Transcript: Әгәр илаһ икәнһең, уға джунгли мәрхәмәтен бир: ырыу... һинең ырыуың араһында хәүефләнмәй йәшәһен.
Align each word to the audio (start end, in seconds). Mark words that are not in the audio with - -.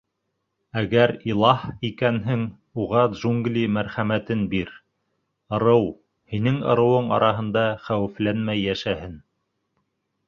Әгәр 0.79 1.11
илаһ 1.31 1.65
икәнһең, 1.89 2.45
уға 2.85 3.03
джунгли 3.11 3.67
мәрхәмәтен 3.75 4.41
бир: 4.55 4.73
ырыу... 5.59 5.87
һинең 6.35 6.59
ырыуың 6.73 7.15
араһында 7.19 7.67
хәүефләнмәй 7.87 8.65
йәшәһен. 8.73 9.17